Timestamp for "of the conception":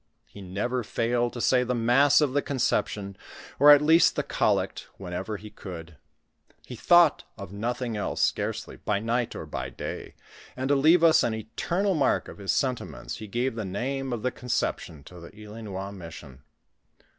2.21-3.15